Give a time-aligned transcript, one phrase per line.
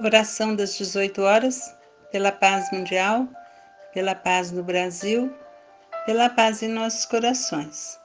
[0.00, 1.72] Oração das 18 horas,
[2.10, 3.28] pela paz mundial,
[3.92, 5.32] pela paz no Brasil,
[6.04, 7.96] pela paz em nossos corações.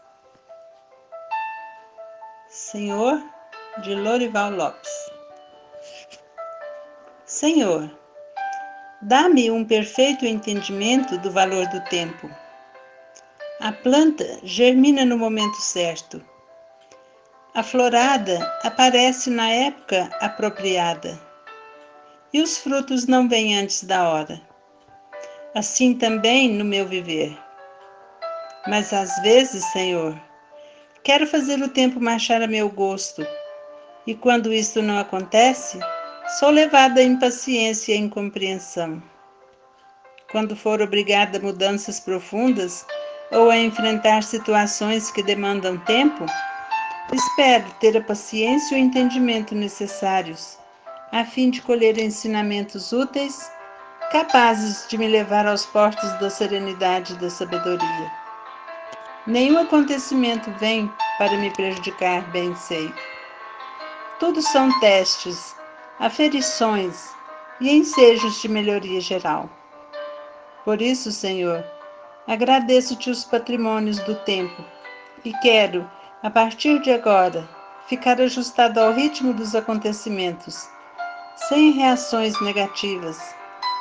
[2.48, 3.20] Senhor,
[3.80, 4.92] de Lorival Lopes.
[7.26, 7.90] Senhor,
[9.02, 12.30] dá-me um perfeito entendimento do valor do tempo.
[13.62, 16.24] A planta germina no momento certo.
[17.56, 21.29] A florada aparece na época apropriada
[22.34, 24.42] e os frutos não vêm antes da hora.
[25.56, 27.38] Assim também no meu viver.
[28.68, 30.20] Mas às vezes, Senhor,
[31.04, 33.26] quero fazer o tempo marchar a meu gosto,
[34.06, 35.80] e quando isto não acontece,
[36.40, 39.02] sou levada à impaciência e à incompreensão.
[40.32, 42.86] Quando for obrigada a mudanças profundas
[43.32, 46.26] ou a enfrentar situações que demandam tempo,
[47.12, 50.59] espero ter a paciência e o entendimento necessários
[51.12, 53.52] a fim de colher ensinamentos úteis,
[54.12, 58.12] capazes de me levar aos portos da serenidade e da sabedoria.
[59.26, 62.94] Nenhum acontecimento vem para me prejudicar, bem sei.
[64.20, 65.56] Tudo são testes,
[66.00, 67.10] aferições
[67.60, 69.50] e ensejos de melhoria geral.
[70.64, 71.64] Por isso, Senhor,
[72.28, 74.64] agradeço-te os patrimônios do tempo
[75.26, 75.90] e quero,
[76.22, 77.50] a partir de agora,
[77.88, 80.70] ficar ajustado ao ritmo dos acontecimentos
[81.48, 83.18] sem reações negativas,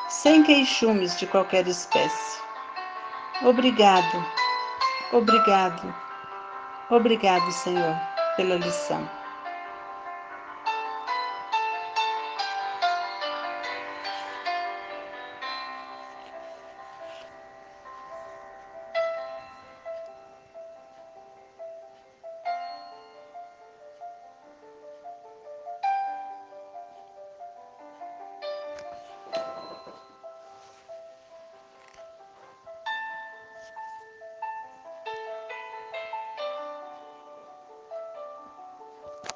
[0.09, 2.41] sem queixumes de qualquer espécie.
[3.43, 4.25] Obrigado,
[5.13, 5.95] obrigado,
[6.91, 7.97] obrigado, Senhor,
[8.37, 9.18] pela lição.